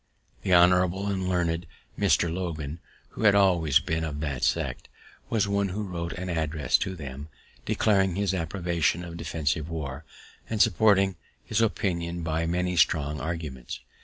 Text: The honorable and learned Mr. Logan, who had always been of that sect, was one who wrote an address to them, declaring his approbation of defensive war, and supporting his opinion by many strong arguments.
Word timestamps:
The 0.41 0.51
honorable 0.51 1.05
and 1.05 1.29
learned 1.29 1.67
Mr. 1.95 2.33
Logan, 2.33 2.79
who 3.09 3.21
had 3.25 3.35
always 3.35 3.79
been 3.79 4.03
of 4.03 4.19
that 4.21 4.41
sect, 4.41 4.89
was 5.29 5.47
one 5.47 5.69
who 5.69 5.83
wrote 5.83 6.13
an 6.13 6.27
address 6.27 6.79
to 6.79 6.95
them, 6.95 7.29
declaring 7.65 8.15
his 8.15 8.33
approbation 8.33 9.05
of 9.05 9.15
defensive 9.15 9.69
war, 9.69 10.03
and 10.49 10.59
supporting 10.59 11.17
his 11.45 11.61
opinion 11.61 12.23
by 12.23 12.47
many 12.47 12.75
strong 12.77 13.19
arguments. 13.21 13.79